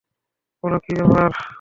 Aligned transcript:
বলো, 0.63 0.77
কি 0.85 0.91
ব্যাপার? 0.99 1.29